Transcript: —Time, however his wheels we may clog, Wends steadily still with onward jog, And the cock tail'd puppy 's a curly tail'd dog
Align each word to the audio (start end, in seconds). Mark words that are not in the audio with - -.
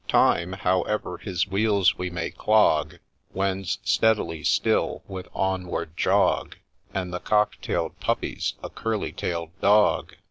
—Time, 0.07 0.53
however 0.53 1.19
his 1.19 1.45
wheels 1.47 1.95
we 1.95 2.09
may 2.09 2.31
clog, 2.31 2.97
Wends 3.33 3.77
steadily 3.83 4.43
still 4.43 5.03
with 5.07 5.27
onward 5.31 5.95
jog, 5.95 6.55
And 6.91 7.13
the 7.13 7.19
cock 7.19 7.61
tail'd 7.61 7.99
puppy 7.99 8.35
's 8.39 8.55
a 8.63 8.71
curly 8.71 9.11
tail'd 9.11 9.51
dog 9.61 10.15